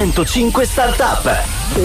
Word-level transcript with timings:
105 0.00 0.64
Startup. 0.64 1.24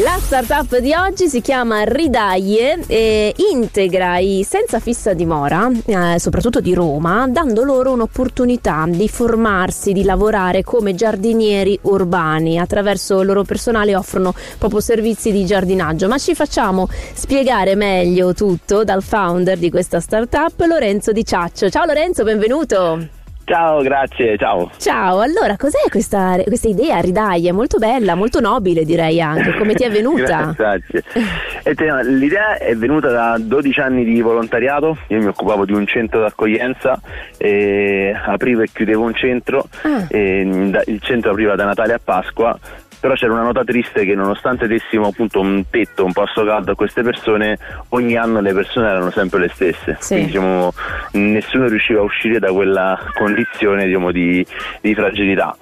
La 0.04 0.20
startup 0.20 0.78
di 0.78 0.94
oggi 0.94 1.28
si 1.28 1.42
chiama 1.42 1.82
Ridaglie 1.82 2.84
e 2.86 3.34
integra 3.52 4.20
i 4.20 4.46
senza 4.48 4.80
fissa 4.80 5.14
dimora, 5.14 5.72
eh, 5.84 6.20
soprattutto 6.20 6.60
di 6.60 6.76
Roma, 6.76 7.28
dando 7.28 7.64
loro 7.64 7.92
un'opportunità 7.92 8.86
di 8.88 9.10
formarsi, 9.10 9.94
di 9.94 10.04
lavorare 10.04 10.62
come 10.62 10.94
giardinieri 10.94 11.80
urbani. 11.82 12.60
Attraverso 12.60 13.22
il 13.22 13.26
loro 13.26 13.42
personale 13.42 13.96
offrono 13.96 14.36
proprio 14.60 14.80
servizi 14.80 15.32
di 15.32 15.44
giardinaggio. 15.44 16.08
Ma 16.08 16.20
ci 16.20 16.36
facciamo 16.36 16.88
spiegare 17.14 17.74
meglio 17.74 18.36
tutto 18.36 18.84
dal 18.84 19.02
founder 19.02 19.58
di 19.58 19.72
questa 19.72 20.00
startup, 20.00 20.60
Lorenzo 20.68 21.12
Di 21.12 21.26
Ciaccio. 21.26 21.68
Ciao 21.72 21.86
Lorenzo, 21.86 22.24
benvenuto. 22.24 23.23
Ciao, 23.46 23.82
grazie, 23.82 24.38
ciao. 24.38 24.72
Ciao, 24.78 25.20
allora 25.20 25.58
cos'è 25.58 25.90
questa, 25.90 26.38
questa 26.46 26.70
idea 26.70 27.00
Ridaglia? 27.00 27.52
Molto 27.52 27.78
bella, 27.78 28.16
molto 28.16 28.40
nobile 28.40 28.86
direi 28.86 29.20
anche, 29.22 29.54
come 29.58 29.74
ti 29.74 29.84
è 29.84 29.92
venuta? 29.92 30.54
grazie. 30.56 31.04
L'idea 32.04 32.58
è 32.58 32.76
venuta 32.76 33.10
da 33.10 33.38
12 33.40 33.80
anni 33.82 34.06
di 34.06 34.22
volontariato, 34.22 34.98
io 35.08 35.20
mi 35.20 35.28
occupavo 35.28 35.66
di 35.66 35.74
un 35.74 35.86
centro 35.86 36.22
d'accoglienza, 36.22 37.00
e 37.38 38.16
aprivo 38.26 38.62
e 38.62 38.70
chiudevo 38.72 39.04
un 39.04 39.14
centro, 39.14 39.68
ah. 39.82 40.08
il 40.10 41.00
centro 41.02 41.32
apriva 41.32 41.56
da 41.56 41.66
Natale 41.66 41.94
a 41.94 42.00
Pasqua, 42.04 42.58
però 43.04 43.16
c'era 43.16 43.34
una 43.34 43.42
nota 43.42 43.66
triste 43.66 44.06
che 44.06 44.16
nonostante 44.16 44.66
dessimo 44.66 45.08
appunto 45.08 45.42
un 45.42 45.66
tetto, 45.70 46.06
un 46.06 46.14
passo 46.14 46.46
caldo 46.46 46.72
a 46.72 46.76
queste 46.76 47.02
persone, 47.02 47.58
ogni 47.90 48.16
anno 48.16 48.40
le 48.40 48.54
persone 48.54 48.88
erano 48.88 49.12
sempre 49.12 49.40
le 49.42 49.50
stesse, 49.50 49.98
sì. 50.00 50.14
quindi 50.14 50.28
diciamo, 50.28 50.74
nessuno 51.12 51.68
riusciva 51.68 52.00
a 52.00 52.04
uscire 52.04 52.40
da 52.40 52.54
quella 52.54 52.98
condizione 53.14 53.88
diciamo, 53.88 54.10
di, 54.10 54.46
di 54.80 54.96
fragilità 54.96 55.54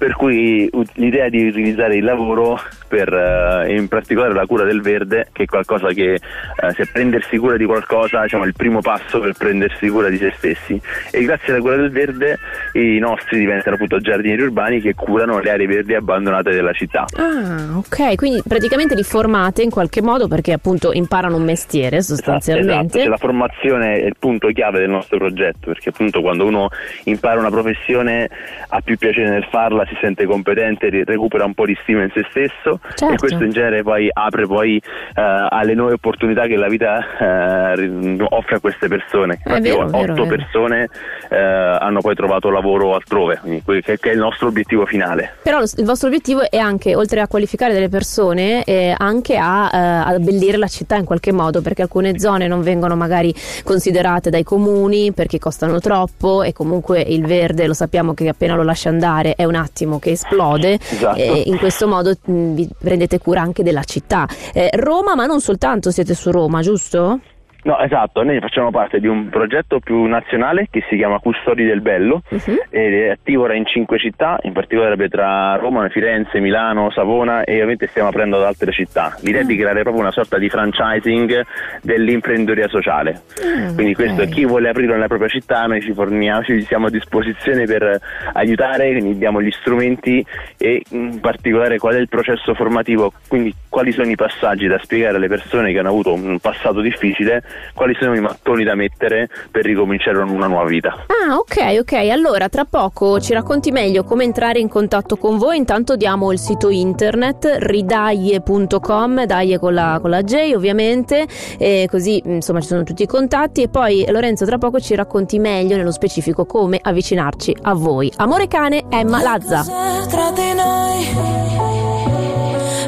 per 0.00 0.14
cui 0.14 0.66
l'idea 0.94 1.28
di 1.28 1.48
utilizzare 1.48 1.96
il 1.96 2.04
lavoro 2.04 2.58
per 2.88 3.12
uh, 3.12 3.70
in 3.70 3.86
particolare 3.86 4.32
la 4.32 4.46
cura 4.46 4.64
del 4.64 4.80
verde 4.80 5.28
che 5.30 5.42
è 5.42 5.44
qualcosa 5.44 5.88
che 5.88 6.18
uh, 6.62 6.72
se 6.72 6.86
prendersi 6.86 7.36
cura 7.36 7.58
di 7.58 7.66
qualcosa 7.66 8.22
diciamo, 8.22 8.44
è 8.44 8.46
il 8.46 8.54
primo 8.54 8.80
passo 8.80 9.20
per 9.20 9.34
prendersi 9.34 9.90
cura 9.90 10.08
di 10.08 10.16
se 10.16 10.32
stessi. 10.38 10.80
E 11.10 11.22
grazie 11.22 11.52
alla 11.52 11.60
cura 11.60 11.76
del 11.76 11.90
verde 11.90 12.38
i 12.72 12.98
nostri 12.98 13.40
diventano 13.40 13.74
appunto 13.74 14.00
giardinieri 14.00 14.40
urbani 14.40 14.80
che 14.80 14.94
curano 14.94 15.38
le 15.38 15.50
aree 15.50 15.66
verdi 15.66 15.94
abbandonate 15.94 16.50
della 16.50 16.72
città. 16.72 17.04
Ah 17.16 17.76
ok. 17.76 18.14
Quindi 18.14 18.42
praticamente 18.48 18.94
li 18.94 19.02
formate 19.02 19.62
in 19.62 19.70
qualche 19.70 20.00
modo 20.00 20.28
perché 20.28 20.54
appunto 20.54 20.94
imparano 20.94 21.36
un 21.36 21.44
mestiere 21.44 21.98
esatto, 21.98 22.14
sostanzialmente. 22.14 22.72
Esatto, 22.72 22.98
cioè, 23.00 23.08
la 23.08 23.18
formazione 23.18 24.00
è 24.00 24.06
il 24.06 24.16
punto 24.18 24.48
chiave 24.48 24.78
del 24.78 24.88
nostro 24.88 25.18
progetto 25.18 25.66
perché 25.66 25.90
appunto 25.90 26.22
quando 26.22 26.46
uno 26.46 26.70
impara 27.04 27.38
una 27.38 27.50
professione 27.50 28.30
ha 28.66 28.80
più 28.80 28.96
piacere 28.96 29.28
nel 29.28 29.46
farla 29.50 29.88
si 29.90 29.98
sente 30.00 30.24
competente, 30.24 30.88
recupera 31.04 31.44
un 31.44 31.54
po' 31.54 31.66
di 31.66 31.76
stima 31.82 32.02
in 32.02 32.10
se 32.14 32.24
stesso 32.30 32.80
certo. 32.94 33.14
e 33.14 33.16
questo 33.16 33.42
in 33.44 33.50
genere 33.50 33.82
poi 33.82 34.08
apre 34.10 34.46
poi 34.46 34.80
uh, 34.84 35.20
alle 35.48 35.74
nuove 35.74 35.94
opportunità 35.94 36.46
che 36.46 36.56
la 36.56 36.68
vita 36.68 36.98
uh, 36.98 38.24
offre 38.28 38.56
a 38.56 38.60
queste 38.60 38.88
persone. 38.88 39.40
È 39.42 39.60
vero, 39.60 39.84
otto 39.84 39.98
vero, 39.98 40.26
persone 40.26 40.88
uh, 41.28 41.34
hanno 41.34 42.00
poi 42.00 42.14
trovato 42.14 42.50
lavoro 42.50 42.94
altrove, 42.94 43.38
quindi, 43.40 43.62
che, 43.82 43.98
che, 43.98 44.10
è 44.10 44.12
il 44.12 44.18
nostro 44.18 44.48
obiettivo 44.48 44.86
finale. 44.86 45.34
Però 45.42 45.60
il 45.60 45.84
vostro 45.84 46.08
obiettivo 46.08 46.48
è 46.48 46.58
anche, 46.58 46.94
oltre 46.94 47.20
a 47.20 47.26
qualificare 47.26 47.72
delle 47.72 47.88
persone, 47.88 48.64
eh, 48.64 48.94
anche 48.96 49.36
a, 49.36 49.68
a 49.68 50.06
abbellire 50.06 50.56
la 50.56 50.68
città 50.68 50.96
in 50.96 51.04
qualche 51.04 51.32
modo, 51.32 51.60
perché 51.62 51.82
alcune 51.82 52.18
zone 52.18 52.46
non 52.46 52.62
vengono 52.62 52.94
magari 52.96 53.34
considerate 53.64 54.30
dai 54.30 54.44
comuni 54.44 55.12
perché 55.12 55.38
costano 55.38 55.80
troppo 55.80 56.42
e 56.42 56.52
comunque 56.52 57.00
il 57.00 57.24
verde 57.26 57.66
lo 57.66 57.74
sappiamo 57.74 58.14
che 58.14 58.28
appena 58.28 58.54
lo 58.54 58.62
lascia 58.62 58.88
andare 58.88 59.34
è 59.34 59.44
un 59.44 59.54
attimo 59.54 59.79
attimo 59.80 59.98
che 59.98 60.10
esplode 60.10 60.78
esatto. 60.78 61.18
e 61.18 61.42
in 61.46 61.58
questo 61.58 61.88
modo 61.88 62.12
vi 62.24 62.68
prendete 62.78 63.18
cura 63.18 63.40
anche 63.40 63.62
della 63.62 63.84
città. 63.84 64.28
Eh, 64.52 64.70
Roma, 64.74 65.14
ma 65.14 65.26
non 65.26 65.40
soltanto 65.40 65.90
siete 65.90 66.14
su 66.14 66.30
Roma, 66.30 66.60
giusto? 66.60 67.20
No, 67.62 67.78
esatto, 67.78 68.22
noi 68.22 68.40
facciamo 68.40 68.70
parte 68.70 69.00
di 69.00 69.06
un 69.06 69.28
progetto 69.28 69.80
più 69.80 70.04
nazionale 70.04 70.68
che 70.70 70.82
si 70.88 70.96
chiama 70.96 71.18
Custodi 71.18 71.64
del 71.64 71.80
Bello 71.80 72.22
uh-huh. 72.28 72.58
ed 72.70 72.94
è 72.94 73.08
attivo 73.10 73.44
ora 73.44 73.54
in 73.54 73.66
cinque 73.66 73.98
città, 73.98 74.38
in 74.42 74.52
particolare 74.52 75.08
tra 75.08 75.56
Roma, 75.56 75.88
Firenze, 75.88 76.40
Milano, 76.40 76.90
Savona 76.90 77.44
e 77.44 77.54
ovviamente 77.54 77.86
stiamo 77.86 78.08
aprendo 78.08 78.36
ad 78.36 78.44
altre 78.44 78.72
città. 78.72 79.14
L'idea 79.20 79.42
uh-huh. 79.42 79.46
è 79.46 79.48
di 79.48 79.54
ah. 79.54 79.62
creare 79.62 79.82
proprio 79.82 80.02
una 80.02 80.12
sorta 80.12 80.38
di 80.38 80.48
franchising 80.48 81.44
dell'imprenditoria 81.82 82.68
sociale. 82.68 83.22
Uh-huh. 83.42 83.74
Quindi 83.74 83.94
questo 83.94 84.22
okay. 84.22 84.32
chi 84.32 84.44
vuole 84.46 84.70
aprire 84.70 84.92
nella 84.92 85.06
propria 85.06 85.28
città, 85.28 85.66
noi 85.66 85.82
ci 85.82 85.92
forniamo, 85.92 86.42
ci 86.42 86.62
siamo 86.62 86.86
a 86.86 86.90
disposizione 86.90 87.66
per 87.66 88.00
aiutare, 88.32 88.90
quindi 88.90 89.18
diamo 89.18 89.42
gli 89.42 89.50
strumenti 89.50 90.24
e 90.56 90.82
in 90.90 91.20
particolare 91.20 91.78
qual 91.78 91.94
è 91.94 91.98
il 91.98 92.08
processo 92.08 92.54
formativo, 92.54 93.12
quindi 93.28 93.54
quali 93.68 93.92
sono 93.92 94.08
i 94.08 94.16
passaggi 94.16 94.66
da 94.66 94.78
spiegare 94.78 95.16
alle 95.16 95.28
persone 95.28 95.72
che 95.72 95.78
hanno 95.78 95.88
avuto 95.88 96.12
un 96.12 96.38
passato 96.38 96.80
difficile 96.80 97.42
quali 97.74 97.96
sono 97.98 98.14
i 98.14 98.20
mattoni 98.20 98.64
da 98.64 98.74
mettere 98.74 99.28
per 99.50 99.64
ricominciare 99.64 100.18
una 100.18 100.46
nuova 100.46 100.68
vita. 100.68 101.04
Ah, 101.06 101.36
ok, 101.36 101.78
ok. 101.80 101.92
Allora, 102.10 102.48
tra 102.48 102.64
poco 102.64 103.20
ci 103.20 103.32
racconti 103.32 103.70
meglio 103.70 104.04
come 104.04 104.24
entrare 104.24 104.58
in 104.58 104.68
contatto 104.68 105.16
con 105.16 105.38
voi. 105.38 105.56
Intanto 105.56 105.96
diamo 105.96 106.32
il 106.32 106.38
sito 106.38 106.68
internet 106.68 107.56
ridaglie.com, 107.58 109.24
daglie 109.24 109.58
con 109.58 109.74
la, 109.74 109.98
con 110.00 110.10
la 110.10 110.22
J 110.22 110.52
ovviamente, 110.54 111.26
e 111.58 111.86
così 111.90 112.20
insomma 112.24 112.60
ci 112.60 112.68
sono 112.68 112.82
tutti 112.82 113.02
i 113.02 113.06
contatti 113.06 113.62
e 113.62 113.68
poi 113.68 114.04
Lorenzo 114.08 114.44
tra 114.44 114.58
poco 114.58 114.80
ci 114.80 114.94
racconti 114.94 115.38
meglio 115.38 115.76
nello 115.76 115.92
specifico 115.92 116.44
come 116.44 116.78
avvicinarci 116.80 117.56
a 117.62 117.74
voi. 117.74 118.12
Amore 118.16 118.48
cane, 118.48 118.84
Emma 118.88 119.22
Lazza. 119.22 119.62
Tra 120.08 120.30
di 120.30 120.52
noi 120.54 121.08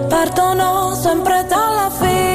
partono 0.09 0.95
sempre 0.95 1.45
dalla 1.49 1.91
fine 1.91 2.32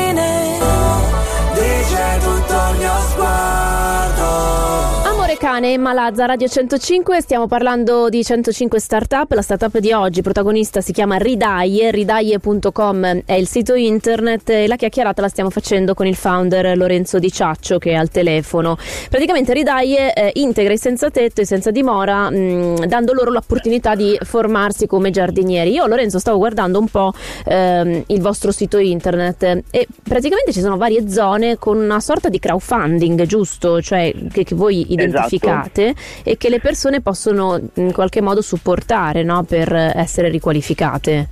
cane 5.38 5.74
Emma 5.74 5.94
Lazza, 5.94 6.26
Radio 6.26 6.48
105, 6.48 7.22
stiamo 7.22 7.48
parlando 7.48 8.10
di 8.10 8.24
105 8.24 8.80
Startup, 8.80 9.32
la 9.32 9.42
startup 9.42 9.78
di 9.78 9.92
oggi, 9.92 10.22
protagonista 10.24 10.82
si 10.82 10.92
chiama 10.92 11.18
Ridaglie, 11.18 11.92
ridaglie.com 11.92 13.22
è 13.24 13.34
il 13.34 13.48
sito 13.48 13.76
internet 13.76 14.50
e 14.50 14.68
la 14.68 14.76
chiacchierata 14.76 15.22
la 15.22 15.28
stiamo 15.28 15.52
facendo 15.52 15.94
con 15.94 16.08
il 16.08 16.16
founder 16.16 16.76
Lorenzo 16.76 17.20
Di 17.20 17.32
Ciaccio 17.32 17.78
che 17.78 17.92
è 17.92 17.94
al 17.94 18.10
telefono. 18.10 18.78
Praticamente 19.10 19.54
Ridaglie 19.54 20.14
eh, 20.14 20.32
integra 20.36 20.74
i 20.74 20.78
senza 20.78 21.12
tetto 21.12 21.42
e 21.42 21.46
senza 21.46 21.70
dimora 21.70 22.32
mh, 22.32 22.36
mm, 22.38 22.76
dando 22.86 23.14
loro 23.14 23.30
l'opportunità 23.30 23.94
di 23.94 24.18
formarsi 24.24 24.88
come 24.88 25.12
giardinieri. 25.12 25.72
Io 25.72 25.86
Lorenzo 25.86 26.18
stavo 26.18 26.38
guardando 26.38 26.80
un 26.80 26.88
po' 26.88 27.14
ehm, 27.46 28.04
il 28.08 28.22
vostro 28.22 28.52
sito 28.52 28.80
internet 28.80 29.44
e 29.70 29.88
praticamente 30.02 30.52
ci 30.52 30.62
sono 30.62 30.78
varie 30.78 31.10
zone 31.10 31.58
con 31.58 31.78
una 31.78 32.00
sorta 32.00 32.28
di 32.28 32.40
crowdfunding, 32.40 33.24
giusto? 33.24 33.82
Cioè 33.82 34.12
che, 34.32 34.44
che 34.44 34.56
voi 34.56 34.94
identificate. 34.94 35.27
Qualificate 35.28 35.94
e 36.24 36.38
che 36.38 36.50
le 36.50 36.60
persone 36.60 37.02
possono 37.02 37.60
in 37.76 37.92
qualche 37.92 38.22
modo 38.22 38.42
supportare 38.42 39.24
no? 39.24 39.44
per 39.44 39.74
essere 39.74 40.30
riqualificate. 40.30 41.30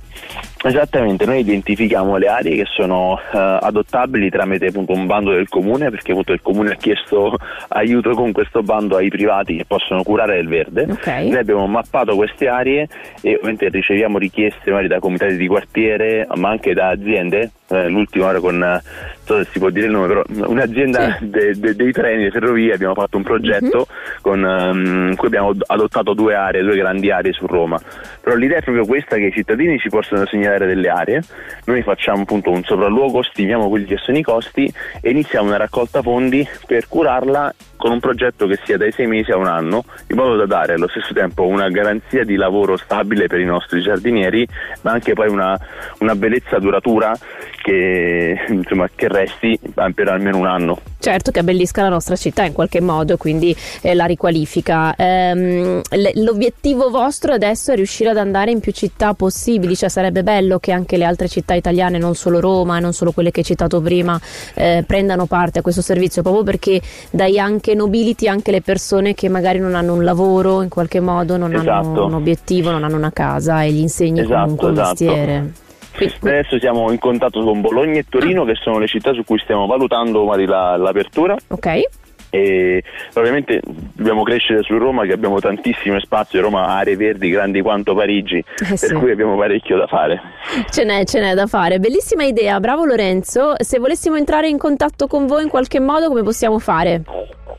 Esattamente, 0.62 1.26
noi 1.26 1.40
identifichiamo 1.40 2.16
le 2.16 2.26
aree 2.26 2.56
che 2.56 2.64
sono 2.66 3.12
uh, 3.12 3.18
adottabili 3.30 4.30
tramite 4.30 4.66
appunto, 4.66 4.92
un 4.92 5.06
bando 5.06 5.30
del 5.32 5.48
comune, 5.48 5.90
perché 5.90 6.10
appunto, 6.10 6.32
il 6.32 6.40
comune 6.42 6.72
ha 6.72 6.74
chiesto 6.74 7.36
aiuto 7.68 8.10
con 8.14 8.32
questo 8.32 8.62
bando 8.62 8.96
ai 8.96 9.08
privati 9.08 9.56
che 9.56 9.64
possono 9.64 10.02
curare 10.02 10.38
il 10.38 10.48
verde. 10.48 10.86
Okay. 10.90 11.28
Noi 11.28 11.38
abbiamo 11.38 11.66
mappato 11.68 12.16
queste 12.16 12.48
aree 12.48 12.88
e 13.20 13.34
ovviamente 13.34 13.68
riceviamo 13.68 14.18
richieste 14.18 14.70
magari 14.70 14.88
da 14.88 14.98
comitati 14.98 15.36
di 15.36 15.46
quartiere, 15.46 16.26
ma 16.34 16.48
anche 16.48 16.72
da 16.72 16.88
aziende. 16.88 17.50
Eh, 17.68 17.88
l'ultima 17.88 18.26
ora 18.26 18.40
con, 18.40 18.82
so 19.26 19.42
se 19.42 19.48
si 19.52 19.58
può 19.58 19.68
dire 19.68 19.86
il 19.86 19.92
nome, 19.92 20.06
però 20.06 20.22
un'azienda 20.46 21.18
sì. 21.18 21.28
de, 21.28 21.52
de, 21.58 21.76
dei 21.76 21.92
treni, 21.92 22.18
delle 22.18 22.30
ferrovie, 22.30 22.72
abbiamo 22.72 22.94
fatto 22.94 23.18
un 23.18 23.24
progetto 23.24 23.78
uh-huh. 23.78 24.20
con, 24.22 24.42
um, 24.42 25.08
in 25.10 25.16
cui 25.16 25.26
abbiamo 25.26 25.52
adottato 25.66 26.14
due 26.14 26.34
aree, 26.34 26.62
due 26.62 26.76
grandi 26.76 27.10
aree 27.10 27.32
su 27.32 27.46
Roma. 27.46 27.78
Però 28.20 28.34
l'idea 28.34 28.58
è 28.58 28.62
proprio 28.62 28.86
questa 28.86 29.16
che 29.16 29.26
i 29.26 29.32
cittadini 29.32 29.78
ci 29.78 29.90
possono 29.90 30.24
segnalare 30.24 30.44
segnalare 30.46 30.66
delle 30.66 30.88
aree, 30.88 31.22
noi 31.64 31.82
facciamo 31.82 32.22
appunto 32.22 32.50
un 32.50 32.62
sopralluogo, 32.62 33.22
stimiamo 33.22 33.68
quelli 33.68 33.86
che 33.86 33.96
sono 33.96 34.16
i 34.16 34.22
costi 34.22 34.72
e 35.00 35.10
iniziamo 35.10 35.46
una 35.46 35.56
raccolta 35.56 36.02
fondi 36.02 36.46
per 36.66 36.88
curarla 36.88 37.52
con 37.76 37.92
un 37.92 38.00
progetto 38.00 38.46
che 38.46 38.58
sia 38.64 38.76
dai 38.76 38.92
sei 38.92 39.06
mesi 39.06 39.30
a 39.30 39.36
un 39.36 39.46
anno, 39.46 39.84
in 40.08 40.16
modo 40.16 40.36
da 40.36 40.46
dare 40.46 40.74
allo 40.74 40.88
stesso 40.88 41.12
tempo 41.12 41.46
una 41.46 41.68
garanzia 41.68 42.24
di 42.24 42.36
lavoro 42.36 42.76
stabile 42.76 43.26
per 43.26 43.40
i 43.40 43.44
nostri 43.44 43.80
giardinieri, 43.80 44.46
ma 44.82 44.92
anche 44.92 45.12
poi 45.12 45.28
una, 45.28 45.58
una 45.98 46.14
bellezza 46.14 46.58
duratura 46.58 47.14
che, 47.62 48.44
insomma, 48.48 48.88
che 48.94 49.08
resti 49.16 49.58
per 49.94 50.08
almeno 50.08 50.38
un 50.38 50.46
anno. 50.46 50.80
Certo 50.98 51.30
che 51.30 51.38
abbellisca 51.40 51.82
la 51.82 51.88
nostra 51.88 52.16
città 52.16 52.44
in 52.44 52.52
qualche 52.52 52.80
modo, 52.80 53.16
quindi 53.16 53.54
eh, 53.80 53.94
la 53.94 54.06
riqualifica. 54.06 54.94
Ehm, 54.96 55.80
l'obiettivo 56.14 56.90
vostro 56.90 57.32
adesso 57.32 57.72
è 57.72 57.76
riuscire 57.76 58.10
ad 58.10 58.16
andare 58.16 58.50
in 58.50 58.60
più 58.60 58.72
città 58.72 59.14
possibili, 59.14 59.76
cioè 59.76 59.88
sarebbe 59.88 60.22
bello 60.22 60.58
che 60.58 60.72
anche 60.72 60.96
le 60.96 61.04
altre 61.04 61.28
città 61.28 61.54
italiane, 61.54 61.98
non 61.98 62.14
solo 62.14 62.40
Roma 62.40 62.78
e 62.78 62.80
non 62.80 62.92
solo 62.92 63.12
quelle 63.12 63.30
che 63.30 63.40
hai 63.40 63.46
citato 63.46 63.80
prima, 63.80 64.18
eh, 64.54 64.84
prendano 64.86 65.26
parte 65.26 65.60
a 65.60 65.62
questo 65.62 65.82
servizio, 65.82 66.22
proprio 66.22 66.42
perché 66.42 66.80
dai 67.10 67.38
anche 67.38 67.74
nobility 67.74 68.26
anche 68.26 68.50
le 68.50 68.60
persone 68.60 69.14
che 69.14 69.28
magari 69.28 69.58
non 69.58 69.74
hanno 69.74 69.94
un 69.94 70.02
lavoro 70.02 70.62
in 70.62 70.68
qualche 70.68 71.00
modo, 71.00 71.36
non 71.36 71.54
esatto. 71.54 71.70
hanno 71.70 72.06
un 72.06 72.14
obiettivo, 72.14 72.70
non 72.70 72.82
hanno 72.82 72.96
una 72.96 73.12
casa 73.12 73.62
e 73.62 73.70
gli 73.70 73.80
insegni 73.80 74.20
esatto, 74.20 74.40
comunque 74.40 74.66
un 74.68 74.72
esatto. 74.72 74.88
mestiere. 74.88 75.64
Adesso 76.04 76.58
siamo 76.58 76.90
in 76.90 76.98
contatto 76.98 77.42
con 77.42 77.60
Bologna 77.60 77.98
e 77.98 78.04
Torino, 78.08 78.44
che 78.44 78.54
sono 78.54 78.78
le 78.78 78.86
città 78.86 79.12
su 79.12 79.24
cui 79.24 79.38
stiamo 79.38 79.66
valutando 79.66 80.24
la, 80.24 80.76
l'apertura. 80.76 81.36
Ok. 81.48 81.82
E 82.28 82.82
ovviamente 83.14 83.60
dobbiamo 83.64 84.22
crescere 84.22 84.62
su 84.62 84.76
Roma 84.76 85.04
che 85.04 85.12
abbiamo 85.12 85.38
tantissimo 85.38 85.98
spazio, 86.00 86.40
Roma 86.40 86.66
ha 86.66 86.78
aree 86.78 86.96
verdi 86.96 87.30
grandi 87.30 87.62
quanto 87.62 87.94
Parigi, 87.94 88.36
eh 88.70 88.76
sì. 88.76 88.88
per 88.88 88.98
cui 88.98 89.10
abbiamo 89.10 89.36
parecchio 89.36 89.78
da 89.78 89.86
fare. 89.86 90.20
Ce 90.68 90.84
n'è, 90.84 91.04
ce 91.04 91.20
n'è 91.20 91.34
da 91.34 91.46
fare, 91.46 91.78
bellissima 91.78 92.24
idea, 92.24 92.58
bravo 92.60 92.84
Lorenzo. 92.84 93.54
Se 93.58 93.78
volessimo 93.78 94.16
entrare 94.16 94.48
in 94.48 94.58
contatto 94.58 95.06
con 95.06 95.26
voi 95.26 95.44
in 95.44 95.48
qualche 95.48 95.80
modo 95.80 96.08
come 96.08 96.22
possiamo 96.22 96.58
fare? 96.58 97.02